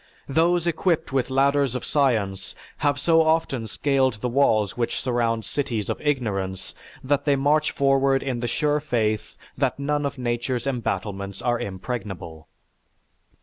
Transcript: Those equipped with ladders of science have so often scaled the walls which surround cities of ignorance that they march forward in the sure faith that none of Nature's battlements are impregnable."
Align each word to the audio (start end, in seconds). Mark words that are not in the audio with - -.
Those 0.27 0.65
equipped 0.65 1.13
with 1.13 1.29
ladders 1.29 1.75
of 1.75 1.85
science 1.85 2.55
have 2.77 2.99
so 2.99 3.21
often 3.21 3.67
scaled 3.67 4.15
the 4.15 4.29
walls 4.29 4.75
which 4.75 4.99
surround 4.99 5.45
cities 5.45 5.91
of 5.91 6.01
ignorance 6.01 6.73
that 7.03 7.25
they 7.25 7.35
march 7.35 7.69
forward 7.69 8.23
in 8.23 8.39
the 8.39 8.47
sure 8.47 8.79
faith 8.79 9.35
that 9.55 9.77
none 9.77 10.07
of 10.07 10.17
Nature's 10.17 10.65
battlements 10.65 11.39
are 11.39 11.59
impregnable." 11.59 12.47